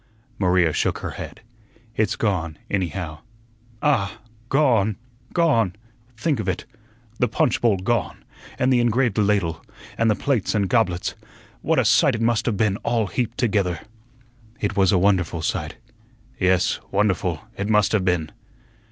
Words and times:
Maria 0.39 0.73
shook 0.73 0.97
her 0.97 1.11
head. 1.11 1.41
"It's 1.95 2.15
gone, 2.15 2.57
anyhow." 2.71 3.19
"Ah, 3.83 4.17
gone, 4.49 4.97
gone! 5.31 5.75
Think 6.17 6.39
of 6.39 6.49
it! 6.49 6.65
The 7.19 7.27
punch 7.27 7.61
bowl 7.61 7.77
gone, 7.77 8.23
and 8.57 8.73
the 8.73 8.79
engraved 8.79 9.19
ladle, 9.19 9.63
and 9.99 10.09
the 10.09 10.15
plates 10.15 10.55
and 10.55 10.67
goblets. 10.67 11.13
What 11.61 11.77
a 11.77 11.85
sight 11.85 12.15
it 12.15 12.21
must 12.23 12.47
have 12.47 12.57
been 12.57 12.77
all 12.77 13.05
heaped 13.05 13.37
together!" 13.37 13.79
"It 14.59 14.75
was 14.75 14.91
a 14.91 14.97
wonderful 14.97 15.43
sight." 15.43 15.75
"Yes, 16.39 16.79
wonderful; 16.89 17.41
it 17.55 17.69
must 17.69 17.91
have 17.91 18.03
been." 18.03 18.31